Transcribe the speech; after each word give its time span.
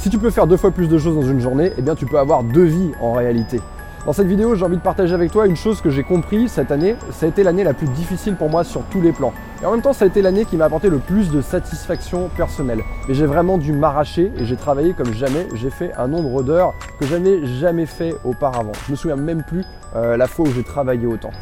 Si 0.00 0.08
tu 0.08 0.16
peux 0.16 0.30
faire 0.30 0.46
deux 0.46 0.56
fois 0.56 0.70
plus 0.70 0.88
de 0.88 0.96
choses 0.96 1.14
dans 1.14 1.28
une 1.28 1.40
journée, 1.40 1.74
eh 1.76 1.82
bien 1.82 1.94
tu 1.94 2.06
peux 2.06 2.18
avoir 2.18 2.42
deux 2.42 2.64
vies 2.64 2.92
en 3.02 3.12
réalité. 3.12 3.60
Dans 4.06 4.14
cette 4.14 4.28
vidéo, 4.28 4.54
j'ai 4.54 4.64
envie 4.64 4.78
de 4.78 4.82
partager 4.82 5.12
avec 5.12 5.30
toi 5.30 5.46
une 5.46 5.56
chose 5.56 5.82
que 5.82 5.90
j'ai 5.90 6.04
compris 6.04 6.48
cette 6.48 6.70
année. 6.70 6.96
Ça 7.10 7.26
a 7.26 7.28
été 7.28 7.42
l'année 7.42 7.64
la 7.64 7.74
plus 7.74 7.86
difficile 7.88 8.34
pour 8.34 8.48
moi 8.48 8.64
sur 8.64 8.80
tous 8.84 9.02
les 9.02 9.12
plans. 9.12 9.34
Et 9.60 9.66
en 9.66 9.72
même 9.72 9.82
temps, 9.82 9.92
ça 9.92 10.06
a 10.06 10.08
été 10.08 10.22
l'année 10.22 10.46
qui 10.46 10.56
m'a 10.56 10.64
apporté 10.64 10.88
le 10.88 11.00
plus 11.00 11.30
de 11.30 11.42
satisfaction 11.42 12.30
personnelle. 12.34 12.80
Mais 13.08 13.12
j'ai 13.14 13.26
vraiment 13.26 13.58
dû 13.58 13.74
m'arracher 13.74 14.32
et 14.38 14.46
j'ai 14.46 14.56
travaillé 14.56 14.94
comme 14.94 15.12
jamais. 15.12 15.46
J'ai 15.52 15.68
fait 15.68 15.92
un 15.98 16.08
nombre 16.08 16.42
d'heures 16.42 16.72
que 16.98 17.04
je 17.04 17.14
n'avais 17.14 17.44
jamais 17.44 17.84
fait 17.84 18.14
auparavant. 18.24 18.72
Je 18.86 18.92
me 18.92 18.96
souviens 18.96 19.16
même 19.16 19.42
plus 19.42 19.66
euh, 19.96 20.16
la 20.16 20.28
fois 20.28 20.48
où 20.48 20.50
j'ai 20.50 20.64
travaillé 20.64 21.04
autant. 21.06 21.32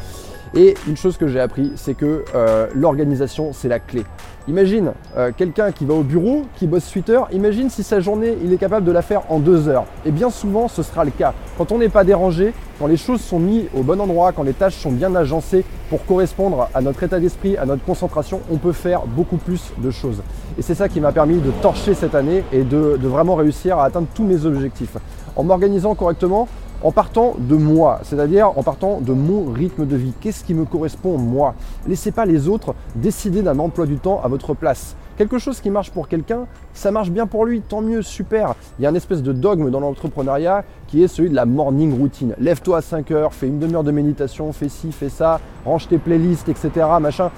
Et 0.53 0.75
une 0.85 0.97
chose 0.97 1.15
que 1.15 1.27
j'ai 1.27 1.39
appris, 1.39 1.71
c'est 1.77 1.93
que 1.93 2.25
euh, 2.35 2.67
l'organisation, 2.75 3.53
c'est 3.53 3.69
la 3.69 3.79
clé. 3.79 4.03
Imagine 4.49 4.93
euh, 5.15 5.31
quelqu'un 5.37 5.71
qui 5.71 5.85
va 5.85 5.93
au 5.93 6.01
bureau, 6.01 6.41
qui 6.55 6.65
bosse 6.65 6.89
8 6.89 7.09
heures, 7.11 7.27
imagine 7.31 7.69
si 7.69 7.83
sa 7.83 7.99
journée, 7.99 8.35
il 8.43 8.51
est 8.51 8.57
capable 8.57 8.83
de 8.83 8.91
la 8.91 9.03
faire 9.03 9.21
en 9.29 9.37
2 9.37 9.67
heures. 9.67 9.85
Et 10.07 10.11
bien 10.11 10.31
souvent, 10.31 10.67
ce 10.67 10.81
sera 10.81 11.05
le 11.05 11.11
cas. 11.11 11.35
Quand 11.55 11.71
on 11.71 11.77
n'est 11.77 11.87
pas 11.87 12.03
dérangé, 12.03 12.55
quand 12.79 12.87
les 12.87 12.97
choses 12.97 13.21
sont 13.21 13.37
mises 13.37 13.65
au 13.77 13.83
bon 13.83 14.01
endroit, 14.01 14.31
quand 14.31 14.41
les 14.41 14.53
tâches 14.53 14.73
sont 14.73 14.91
bien 14.91 15.13
agencées 15.13 15.63
pour 15.91 16.03
correspondre 16.03 16.67
à 16.73 16.81
notre 16.81 17.03
état 17.03 17.19
d'esprit, 17.19 17.57
à 17.57 17.67
notre 17.67 17.85
concentration, 17.85 18.41
on 18.51 18.57
peut 18.57 18.71
faire 18.71 19.05
beaucoup 19.05 19.37
plus 19.37 19.71
de 19.77 19.91
choses. 19.91 20.23
Et 20.57 20.63
c'est 20.63 20.73
ça 20.73 20.89
qui 20.89 20.99
m'a 20.99 21.11
permis 21.11 21.37
de 21.37 21.51
torcher 21.61 21.93
cette 21.93 22.15
année 22.15 22.43
et 22.51 22.63
de 22.63 22.97
vraiment 23.03 23.35
réussir 23.35 23.77
à 23.77 23.85
atteindre 23.85 24.07
tous 24.15 24.23
mes 24.23 24.47
objectifs. 24.47 24.97
En 25.35 25.43
m'organisant 25.43 25.93
correctement, 25.93 26.47
en 26.81 26.91
partant 26.91 27.35
de 27.37 27.55
moi, 27.55 27.99
c'est-à-dire 28.03 28.57
en 28.57 28.63
partant 28.63 29.01
de 29.01 29.13
mon 29.13 29.51
rythme 29.51 29.85
de 29.85 29.95
vie. 29.95 30.13
Qu'est-ce 30.21 30.43
qui 30.43 30.53
me 30.53 30.65
correspond 30.65 31.17
moi? 31.17 31.55
Laissez 31.87 32.11
pas 32.11 32.25
les 32.25 32.47
autres 32.47 32.75
décider 32.95 33.41
d'un 33.41 33.59
emploi 33.59 33.85
du 33.85 33.97
temps 33.97 34.21
à 34.23 34.27
votre 34.27 34.53
place. 34.53 34.95
Quelque 35.17 35.37
chose 35.37 35.59
qui 35.59 35.69
marche 35.69 35.91
pour 35.91 36.07
quelqu'un, 36.07 36.47
ça 36.73 36.91
marche 36.91 37.11
bien 37.11 37.27
pour 37.27 37.45
lui, 37.45 37.59
tant 37.59 37.81
mieux, 37.81 38.01
super. 38.01 38.55
Il 38.79 38.83
y 38.83 38.85
a 38.85 38.89
un 38.89 38.95
espèce 38.95 39.21
de 39.21 39.33
dogme 39.33 39.69
dans 39.69 39.81
l'entrepreneuriat 39.81 40.63
qui 40.87 41.03
est 41.03 41.09
celui 41.09 41.29
de 41.29 41.35
la 41.35 41.45
morning 41.45 41.97
routine. 41.97 42.35
Lève-toi 42.39 42.77
à 42.77 42.81
5 42.81 43.11
heures, 43.11 43.33
fais 43.33 43.47
une 43.47 43.59
demi-heure 43.59 43.83
de 43.83 43.91
méditation, 43.91 44.53
fais 44.53 44.69
ci, 44.69 44.93
fais 44.93 45.09
ça, 45.09 45.41
range 45.65 45.89
tes 45.89 45.97
playlists, 45.97 46.47
etc. 46.47 46.87
Machin. 47.01 47.31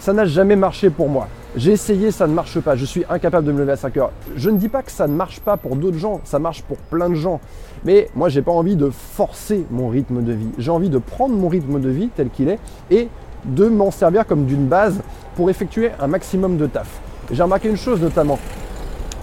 Ça 0.00 0.12
n'a 0.12 0.24
jamais 0.24 0.56
marché 0.56 0.90
pour 0.90 1.08
moi. 1.08 1.28
J'ai 1.54 1.72
essayé, 1.72 2.10
ça 2.10 2.26
ne 2.26 2.32
marche 2.32 2.58
pas. 2.60 2.76
Je 2.76 2.86
suis 2.86 3.04
incapable 3.10 3.46
de 3.46 3.52
me 3.52 3.58
lever 3.58 3.72
à 3.72 3.76
5 3.76 3.96
heures. 3.98 4.12
Je 4.36 4.48
ne 4.48 4.56
dis 4.56 4.70
pas 4.70 4.82
que 4.82 4.90
ça 4.90 5.06
ne 5.06 5.14
marche 5.14 5.40
pas 5.40 5.58
pour 5.58 5.76
d'autres 5.76 5.98
gens, 5.98 6.22
ça 6.24 6.38
marche 6.38 6.62
pour 6.62 6.78
plein 6.78 7.10
de 7.10 7.14
gens. 7.14 7.40
Mais 7.84 8.08
moi, 8.14 8.30
j'ai 8.30 8.40
pas 8.40 8.52
envie 8.52 8.74
de 8.74 8.88
forcer 8.88 9.66
mon 9.70 9.88
rythme 9.88 10.22
de 10.22 10.32
vie. 10.32 10.48
J'ai 10.56 10.70
envie 10.70 10.88
de 10.88 10.96
prendre 10.96 11.34
mon 11.34 11.48
rythme 11.48 11.78
de 11.78 11.90
vie 11.90 12.08
tel 12.08 12.30
qu'il 12.30 12.48
est 12.48 12.58
et 12.90 13.08
de 13.44 13.66
m'en 13.68 13.90
servir 13.90 14.26
comme 14.26 14.46
d'une 14.46 14.66
base 14.66 15.00
pour 15.36 15.50
effectuer 15.50 15.90
un 16.00 16.06
maximum 16.06 16.56
de 16.56 16.66
taf. 16.66 16.88
J'ai 17.30 17.42
remarqué 17.42 17.68
une 17.68 17.76
chose 17.76 18.00
notamment, 18.00 18.38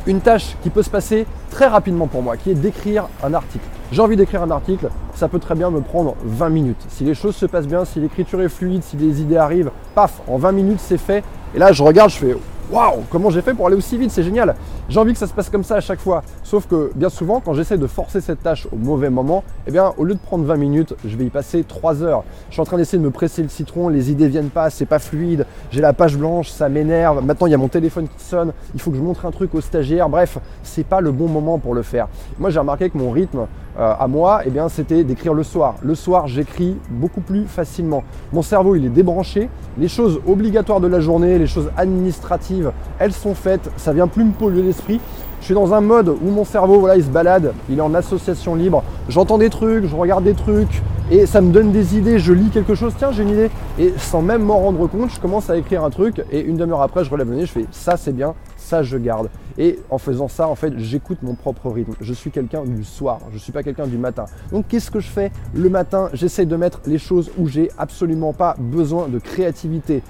une 0.05 0.21
tâche 0.21 0.55
qui 0.61 0.69
peut 0.69 0.83
se 0.83 0.89
passer 0.89 1.25
très 1.49 1.67
rapidement 1.67 2.05
pour 2.05 2.21
moi, 2.21 2.37
qui 2.37 2.51
est 2.51 2.55
d'écrire 2.55 3.07
un 3.23 3.33
article. 3.33 3.65
J'ai 3.91 4.03
envie 4.03 4.15
d'écrire 4.15 4.43
un 4.43 4.51
article, 4.51 4.89
ça 5.15 5.27
peut 5.27 5.39
très 5.39 5.55
bien 5.55 5.71
me 5.71 5.81
prendre 5.81 6.15
20 6.23 6.49
minutes. 6.49 6.85
Si 6.89 7.03
les 7.03 7.15
choses 7.15 7.35
se 7.35 7.47
passent 7.47 7.65
bien, 7.65 7.85
si 7.85 7.99
l'écriture 7.99 8.39
est 8.39 8.49
fluide, 8.49 8.83
si 8.83 8.97
les 8.97 9.19
idées 9.19 9.37
arrivent, 9.37 9.71
paf, 9.95 10.21
en 10.27 10.37
20 10.37 10.51
minutes 10.51 10.79
c'est 10.79 10.99
fait. 10.99 11.23
Et 11.55 11.59
là 11.59 11.71
je 11.71 11.81
regarde, 11.81 12.11
je 12.11 12.17
fais 12.17 12.35
waouh, 12.71 13.01
comment 13.09 13.31
j'ai 13.31 13.41
fait 13.41 13.53
pour 13.53 13.67
aller 13.67 13.75
aussi 13.75 13.97
vite, 13.97 14.11
c'est 14.11 14.23
génial. 14.23 14.55
J'ai 14.89 14.99
envie 14.99 15.13
que 15.13 15.19
ça 15.19 15.27
se 15.27 15.33
passe 15.33 15.49
comme 15.49 15.63
ça 15.63 15.75
à 15.75 15.81
chaque 15.81 15.99
fois. 15.99 16.23
Sauf 16.43 16.67
que 16.67 16.91
bien 16.95 17.09
souvent, 17.09 17.41
quand 17.43 17.53
j'essaie 17.53 17.77
de 17.77 17.87
forcer 17.87 18.21
cette 18.21 18.43
tâche 18.43 18.67
au 18.71 18.75
mauvais 18.75 19.09
moment, 19.09 19.43
eh 19.67 19.71
bien, 19.71 19.93
au 19.97 20.03
lieu 20.03 20.13
de 20.13 20.19
prendre 20.19 20.45
20 20.45 20.55
minutes, 20.57 20.95
je 21.05 21.15
vais 21.17 21.25
y 21.25 21.29
passer 21.29 21.63
3 21.63 22.03
heures. 22.03 22.23
Je 22.49 22.53
suis 22.53 22.61
en 22.61 22.65
train 22.65 22.77
d'essayer 22.77 22.99
de 22.99 23.03
me 23.03 23.11
presser 23.11 23.41
le 23.41 23.49
citron, 23.49 23.89
les 23.89 24.11
idées 24.11 24.27
viennent 24.27 24.49
pas, 24.49 24.69
c'est 24.69 24.85
pas 24.85 24.99
fluide, 24.99 25.45
j'ai 25.71 25.81
la 25.81 25.93
page 25.93 26.17
blanche, 26.17 26.49
ça 26.49 26.69
m'énerve. 26.69 27.25
Maintenant, 27.25 27.47
il 27.47 27.51
y 27.51 27.55
a 27.55 27.57
mon 27.57 27.67
téléphone 27.69 28.07
qui 28.07 28.23
sonne, 28.23 28.53
il 28.75 28.81
faut 28.81 28.91
que 28.91 28.97
je 28.97 29.01
montre 29.01 29.25
un 29.25 29.31
truc 29.31 29.55
au 29.55 29.61
stagiaire. 29.61 30.09
Bref, 30.09 30.37
c'est 30.63 30.85
pas 30.85 31.01
le 31.01 31.11
bon 31.11 31.27
moment 31.27 31.57
pour 31.57 31.73
le 31.73 31.81
faire. 31.81 32.07
Moi, 32.37 32.51
j'ai 32.51 32.59
remarqué 32.59 32.89
que 32.89 32.97
mon 32.97 33.09
rythme 33.11 33.47
euh, 33.79 33.93
à 33.97 34.07
moi, 34.07 34.41
eh 34.45 34.49
bien, 34.49 34.67
c'était 34.67 35.05
d'écrire 35.05 35.33
le 35.33 35.43
soir. 35.43 35.75
Le 35.81 35.95
soir, 35.95 36.27
j'écris 36.27 36.75
beaucoup 36.89 37.21
plus 37.21 37.45
facilement. 37.45 38.03
Mon 38.33 38.41
cerveau, 38.41 38.75
il 38.75 38.85
est 38.85 38.89
débranché. 38.89 39.49
Les 39.77 39.87
choses 39.87 40.19
obligatoires 40.27 40.81
de 40.81 40.87
la 40.87 40.99
journée, 40.99 41.39
les 41.39 41.47
choses 41.47 41.71
administratives, 41.77 42.73
elles 42.99 43.13
sont 43.13 43.33
faites. 43.33 43.71
Ça 43.77 43.93
vient 43.93 44.07
plus 44.07 44.25
me 44.25 44.31
polluer 44.31 44.63
l'esprit. 44.63 44.99
Je 45.39 45.45
suis 45.45 45.53
dans 45.53 45.73
un 45.73 45.79
mode 45.79 46.09
où 46.09 46.29
mon 46.29 46.43
cerveau, 46.43 46.79
voilà, 46.81 46.97
il 46.97 47.03
se 47.03 47.09
balade, 47.09 47.53
il 47.69 47.77
est 47.77 47.81
en 47.81 47.93
association 47.93 48.55
libre. 48.55 48.83
J'entends 49.07 49.37
des 49.37 49.49
trucs, 49.49 49.85
je 49.85 49.95
regarde 49.95 50.25
des 50.25 50.33
trucs, 50.33 50.81
et 51.09 51.25
ça 51.25 51.39
me 51.39 51.53
donne 51.53 51.71
des 51.71 51.97
idées. 51.97 52.19
Je 52.19 52.33
lis 52.33 52.49
quelque 52.49 52.75
chose, 52.75 52.93
tiens, 52.97 53.13
j'ai 53.13 53.23
une 53.23 53.29
idée. 53.29 53.49
Et 53.79 53.93
sans 53.97 54.21
même 54.21 54.43
m'en 54.43 54.59
rendre 54.59 54.87
compte, 54.87 55.11
je 55.11 55.19
commence 55.21 55.49
à 55.49 55.55
écrire 55.55 55.85
un 55.85 55.89
truc, 55.89 56.21
et 56.29 56.41
une 56.41 56.57
demi-heure 56.57 56.81
après, 56.81 57.05
je 57.05 57.09
relève 57.09 57.29
le 57.29 57.37
nez, 57.37 57.45
je 57.45 57.53
fais 57.53 57.65
ça, 57.71 57.95
c'est 57.95 58.11
bien, 58.11 58.35
ça, 58.69 58.83
je 58.83 58.97
garde. 58.97 59.29
Et 59.57 59.79
en 59.89 59.97
faisant 59.97 60.27
ça, 60.27 60.47
en 60.47 60.55
fait, 60.55 60.77
j'écoute 60.77 61.17
mon 61.23 61.33
propre 61.33 61.69
rythme. 61.71 61.93
Je 61.99 62.13
suis 62.13 62.29
quelqu'un 62.29 62.63
du 62.63 62.83
soir, 62.83 63.19
je 63.29 63.35
ne 63.35 63.39
suis 63.39 63.51
pas 63.51 63.63
quelqu'un 63.63 63.87
du 63.87 63.97
matin. 63.97 64.25
Donc, 64.51 64.67
qu'est-ce 64.67 64.91
que 64.91 64.99
je 64.99 65.07
fais 65.07 65.31
le 65.55 65.69
matin? 65.69 66.09
J'essaie 66.13 66.45
de 66.45 66.55
mettre 66.55 66.81
les 66.85 66.99
choses 66.99 67.31
où 67.37 67.47
j'ai 67.47 67.71
absolument 67.77 68.31
pas 68.31 68.55
besoin 68.59 69.07
de 69.07 69.17
créativité. 69.17 70.03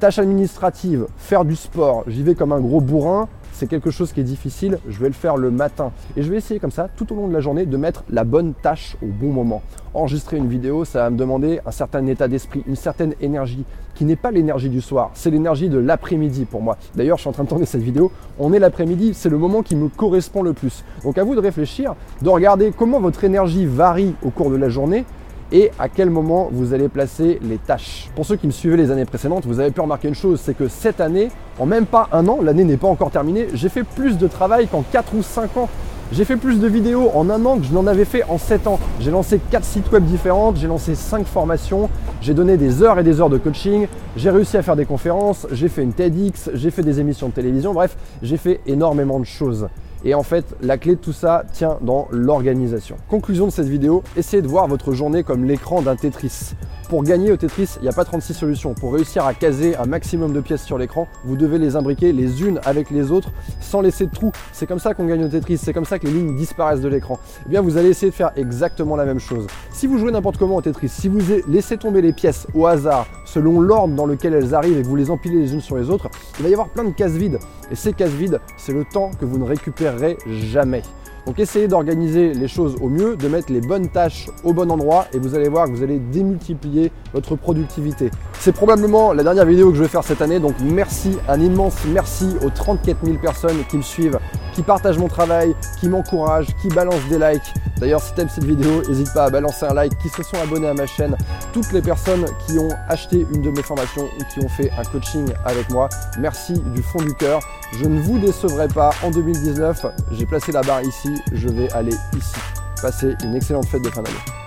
Tâches 0.00 0.18
administratives, 0.18 1.08
faire 1.18 1.44
du 1.44 1.54
sport, 1.54 2.04
j'y 2.06 2.22
vais 2.22 2.34
comme 2.34 2.52
un 2.52 2.60
gros 2.60 2.80
bourrin, 2.80 3.28
c'est 3.52 3.66
quelque 3.66 3.90
chose 3.90 4.14
qui 4.14 4.20
est 4.20 4.24
difficile, 4.24 4.78
je 4.88 4.98
vais 4.98 5.08
le 5.08 5.12
faire 5.12 5.36
le 5.36 5.50
matin. 5.50 5.92
Et 6.16 6.22
je 6.22 6.30
vais 6.30 6.38
essayer 6.38 6.58
comme 6.58 6.70
ça, 6.70 6.88
tout 6.96 7.12
au 7.12 7.16
long 7.16 7.28
de 7.28 7.34
la 7.34 7.40
journée, 7.40 7.66
de 7.66 7.76
mettre 7.76 8.02
la 8.08 8.24
bonne 8.24 8.54
tâche 8.54 8.96
au 9.02 9.08
bon 9.08 9.30
moment. 9.30 9.60
Enregistrer 9.92 10.38
une 10.38 10.48
vidéo, 10.48 10.86
ça 10.86 11.00
va 11.00 11.10
me 11.10 11.18
demander 11.18 11.60
un 11.66 11.70
certain 11.70 12.06
état 12.06 12.28
d'esprit, 12.28 12.64
une 12.66 12.76
certaine 12.76 13.12
énergie, 13.20 13.66
qui 13.94 14.06
n'est 14.06 14.16
pas 14.16 14.30
l'énergie 14.30 14.70
du 14.70 14.80
soir, 14.80 15.10
c'est 15.12 15.30
l'énergie 15.30 15.68
de 15.68 15.76
l'après-midi 15.76 16.46
pour 16.46 16.62
moi. 16.62 16.78
D'ailleurs, 16.94 17.18
je 17.18 17.20
suis 17.20 17.28
en 17.28 17.32
train 17.32 17.44
de 17.44 17.50
tourner 17.50 17.66
cette 17.66 17.82
vidéo, 17.82 18.10
on 18.38 18.54
est 18.54 18.58
l'après-midi, 18.58 19.12
c'est 19.12 19.28
le 19.28 19.36
moment 19.36 19.60
qui 19.62 19.76
me 19.76 19.88
correspond 19.88 20.42
le 20.42 20.54
plus. 20.54 20.82
Donc 21.04 21.18
à 21.18 21.24
vous 21.24 21.34
de 21.34 21.40
réfléchir, 21.40 21.94
de 22.22 22.28
regarder 22.30 22.72
comment 22.74 23.00
votre 23.00 23.22
énergie 23.22 23.66
varie 23.66 24.14
au 24.22 24.30
cours 24.30 24.50
de 24.50 24.56
la 24.56 24.70
journée 24.70 25.04
et 25.52 25.70
à 25.78 25.88
quel 25.88 26.10
moment 26.10 26.48
vous 26.52 26.74
allez 26.74 26.88
placer 26.88 27.38
les 27.42 27.58
tâches. 27.58 28.08
Pour 28.14 28.26
ceux 28.26 28.36
qui 28.36 28.46
me 28.46 28.52
suivaient 28.52 28.76
les 28.76 28.90
années 28.90 29.04
précédentes, 29.04 29.46
vous 29.46 29.60
avez 29.60 29.70
pu 29.70 29.80
remarquer 29.80 30.08
une 30.08 30.14
chose, 30.14 30.40
c'est 30.42 30.54
que 30.54 30.68
cette 30.68 31.00
année, 31.00 31.28
en 31.58 31.66
même 31.66 31.86
pas 31.86 32.08
un 32.12 32.26
an, 32.28 32.38
l'année 32.42 32.64
n'est 32.64 32.76
pas 32.76 32.88
encore 32.88 33.10
terminée, 33.10 33.48
j'ai 33.54 33.68
fait 33.68 33.84
plus 33.84 34.18
de 34.18 34.26
travail 34.26 34.68
qu'en 34.68 34.82
4 34.82 35.14
ou 35.14 35.22
5 35.22 35.56
ans. 35.56 35.68
J'ai 36.12 36.24
fait 36.24 36.36
plus 36.36 36.58
de 36.58 36.66
vidéos 36.66 37.08
en 37.14 37.30
un 37.30 37.46
an 37.46 37.58
que 37.58 37.64
je 37.64 37.72
n'en 37.72 37.86
avais 37.86 38.04
fait 38.04 38.24
en 38.28 38.36
7 38.36 38.66
ans. 38.66 38.80
J'ai 38.98 39.12
lancé 39.12 39.40
4 39.52 39.64
sites 39.64 39.92
web 39.92 40.04
différents, 40.04 40.52
j'ai 40.52 40.66
lancé 40.66 40.96
5 40.96 41.24
formations, 41.24 41.88
j'ai 42.20 42.34
donné 42.34 42.56
des 42.56 42.82
heures 42.82 42.98
et 42.98 43.04
des 43.04 43.20
heures 43.20 43.30
de 43.30 43.38
coaching, 43.38 43.86
j'ai 44.16 44.30
réussi 44.30 44.56
à 44.56 44.62
faire 44.62 44.74
des 44.74 44.86
conférences, 44.86 45.46
j'ai 45.52 45.68
fait 45.68 45.84
une 45.84 45.92
TEDx, 45.92 46.50
j'ai 46.52 46.72
fait 46.72 46.82
des 46.82 46.98
émissions 46.98 47.28
de 47.28 47.32
télévision, 47.32 47.72
bref, 47.72 47.96
j'ai 48.22 48.38
fait 48.38 48.60
énormément 48.66 49.20
de 49.20 49.24
choses. 49.24 49.68
Et 50.04 50.14
en 50.14 50.22
fait, 50.22 50.44
la 50.62 50.78
clé 50.78 50.94
de 50.94 51.00
tout 51.00 51.12
ça 51.12 51.44
tient 51.52 51.78
dans 51.82 52.08
l'organisation. 52.10 52.96
Conclusion 53.08 53.46
de 53.46 53.52
cette 53.52 53.68
vidéo, 53.68 54.02
essayez 54.16 54.42
de 54.42 54.48
voir 54.48 54.66
votre 54.66 54.92
journée 54.92 55.22
comme 55.22 55.44
l'écran 55.44 55.82
d'un 55.82 55.96
Tetris. 55.96 56.54
Pour 56.90 57.04
gagner 57.04 57.30
au 57.30 57.36
Tetris, 57.36 57.76
il 57.76 57.82
n'y 57.82 57.88
a 57.88 57.92
pas 57.92 58.04
36 58.04 58.34
solutions. 58.34 58.74
Pour 58.74 58.92
réussir 58.94 59.24
à 59.24 59.32
caser 59.32 59.76
un 59.76 59.86
maximum 59.86 60.32
de 60.32 60.40
pièces 60.40 60.64
sur 60.64 60.76
l'écran, 60.76 61.06
vous 61.24 61.36
devez 61.36 61.56
les 61.56 61.76
imbriquer 61.76 62.12
les 62.12 62.42
unes 62.42 62.58
avec 62.64 62.90
les 62.90 63.12
autres 63.12 63.30
sans 63.60 63.80
laisser 63.80 64.06
de 64.06 64.10
trous. 64.10 64.32
C'est 64.52 64.66
comme 64.66 64.80
ça 64.80 64.92
qu'on 64.92 65.06
gagne 65.06 65.24
au 65.24 65.28
Tetris, 65.28 65.58
c'est 65.58 65.72
comme 65.72 65.84
ça 65.84 66.00
que 66.00 66.08
les 66.08 66.12
lignes 66.12 66.34
disparaissent 66.34 66.80
de 66.80 66.88
l'écran. 66.88 67.20
Eh 67.46 67.48
bien, 67.48 67.60
vous 67.60 67.76
allez 67.76 67.90
essayer 67.90 68.10
de 68.10 68.16
faire 68.16 68.32
exactement 68.34 68.96
la 68.96 69.04
même 69.04 69.20
chose. 69.20 69.46
Si 69.70 69.86
vous 69.86 69.98
jouez 69.98 70.10
n'importe 70.10 70.36
comment 70.36 70.56
au 70.56 70.62
Tetris, 70.62 70.88
si 70.88 71.06
vous 71.06 71.20
laissez 71.46 71.76
tomber 71.76 72.02
les 72.02 72.12
pièces 72.12 72.48
au 72.54 72.66
hasard, 72.66 73.06
selon 73.24 73.60
l'ordre 73.60 73.94
dans 73.94 74.06
lequel 74.06 74.34
elles 74.34 74.52
arrivent 74.52 74.78
et 74.78 74.82
que 74.82 74.88
vous 74.88 74.96
les 74.96 75.12
empilez 75.12 75.38
les 75.38 75.54
unes 75.54 75.60
sur 75.60 75.76
les 75.76 75.90
autres, 75.90 76.08
il 76.40 76.42
va 76.42 76.48
y 76.48 76.52
avoir 76.52 76.70
plein 76.70 76.82
de 76.82 76.90
cases 76.90 77.12
vides. 77.12 77.38
Et 77.70 77.76
ces 77.76 77.92
cases 77.92 78.10
vides, 78.10 78.40
c'est 78.56 78.72
le 78.72 78.84
temps 78.84 79.12
que 79.20 79.24
vous 79.24 79.38
ne 79.38 79.44
récupérerez 79.44 80.18
jamais. 80.26 80.82
Donc 81.26 81.38
essayez 81.38 81.68
d'organiser 81.68 82.32
les 82.32 82.48
choses 82.48 82.76
au 82.80 82.88
mieux, 82.88 83.16
de 83.16 83.28
mettre 83.28 83.52
les 83.52 83.60
bonnes 83.60 83.88
tâches 83.88 84.28
au 84.44 84.52
bon 84.52 84.70
endroit 84.70 85.06
et 85.12 85.18
vous 85.18 85.34
allez 85.34 85.48
voir 85.48 85.66
que 85.66 85.72
vous 85.72 85.82
allez 85.82 85.98
démultiplier 85.98 86.90
votre 87.12 87.36
productivité. 87.36 88.10
C'est 88.38 88.52
probablement 88.52 89.12
la 89.12 89.22
dernière 89.22 89.46
vidéo 89.46 89.70
que 89.70 89.76
je 89.76 89.82
vais 89.82 89.88
faire 89.88 90.04
cette 90.04 90.22
année, 90.22 90.40
donc 90.40 90.54
merci, 90.62 91.16
un 91.28 91.40
immense 91.40 91.76
merci 91.88 92.36
aux 92.44 92.50
34 92.50 93.04
000 93.04 93.18
personnes 93.18 93.58
qui 93.68 93.76
me 93.76 93.82
suivent, 93.82 94.18
qui 94.54 94.62
partagent 94.62 94.98
mon 94.98 95.08
travail, 95.08 95.54
qui 95.78 95.88
m'encouragent, 95.88 96.48
qui 96.62 96.68
balancent 96.68 97.08
des 97.10 97.18
likes. 97.18 97.52
D'ailleurs, 97.80 98.02
si 98.02 98.12
tu 98.14 98.20
aimes 98.20 98.28
cette 98.28 98.44
vidéo, 98.44 98.82
n'hésite 98.86 99.12
pas 99.14 99.24
à 99.24 99.30
balancer 99.30 99.64
un 99.64 99.74
like, 99.74 99.96
qui 99.98 100.10
se 100.10 100.22
sont 100.22 100.36
abonnés 100.36 100.68
à 100.68 100.74
ma 100.74 100.86
chaîne, 100.86 101.16
toutes 101.52 101.72
les 101.72 101.80
personnes 101.80 102.26
qui 102.46 102.58
ont 102.58 102.68
acheté 102.88 103.26
une 103.32 103.40
de 103.40 103.50
mes 103.50 103.62
formations 103.62 104.04
ou 104.04 104.24
qui 104.32 104.44
ont 104.44 104.48
fait 104.48 104.70
un 104.78 104.82
coaching 104.84 105.32
avec 105.46 105.70
moi. 105.70 105.88
Merci 106.18 106.52
du 106.58 106.82
fond 106.82 107.00
du 107.00 107.14
cœur. 107.14 107.40
Je 107.72 107.86
ne 107.86 108.00
vous 108.00 108.18
décevrai 108.18 108.68
pas 108.68 108.90
en 109.02 109.10
2019. 109.10 109.86
J'ai 110.12 110.26
placé 110.26 110.52
la 110.52 110.60
barre 110.60 110.82
ici, 110.82 111.22
je 111.32 111.48
vais 111.48 111.72
aller 111.72 111.94
ici. 112.16 112.36
Passez 112.82 113.14
une 113.24 113.34
excellente 113.34 113.66
fête 113.66 113.82
de 113.82 113.90
fin 113.90 114.02
d'année. 114.02 114.39